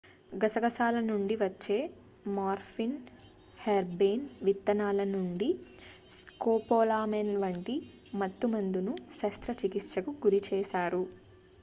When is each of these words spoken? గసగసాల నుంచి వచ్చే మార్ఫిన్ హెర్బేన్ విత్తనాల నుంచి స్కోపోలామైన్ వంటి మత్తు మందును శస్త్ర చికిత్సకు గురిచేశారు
గసగసాల 0.33 0.99
నుంచి 1.07 1.35
వచ్చే 1.39 1.75
మార్ఫిన్ 2.29 2.95
హెర్బేన్ 3.59 4.25
విత్తనాల 4.41 5.03
నుంచి 5.11 5.49
స్కోపోలామైన్ 6.17 7.33
వంటి 7.43 7.75
మత్తు 8.15 8.49
మందును 8.55 8.95
శస్త్ర 9.19 9.53
చికిత్సకు 9.61 10.13
గురిచేశారు 10.25 11.03